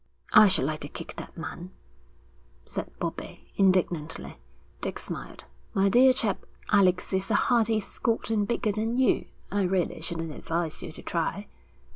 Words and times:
'I 0.33 0.47
should 0.47 0.65
like 0.65 0.79
to 0.79 0.87
kick 0.87 1.15
that 1.17 1.37
man,' 1.37 1.69
said 2.65 2.89
Bobbie, 2.97 3.51
indignantly. 3.53 4.39
Dick 4.81 4.97
smiled. 4.97 5.45
'My 5.75 5.89
dear 5.89 6.11
chap, 6.11 6.43
Alec 6.71 7.03
is 7.13 7.29
a 7.29 7.35
hardy 7.35 7.79
Scot 7.79 8.31
and 8.31 8.47
bigger 8.47 8.71
than 8.71 8.97
you; 8.97 9.27
I 9.51 9.61
really 9.61 10.01
shouldn't 10.01 10.31
advise 10.31 10.81
you 10.81 10.91
to 10.91 11.03
try.' 11.03 11.47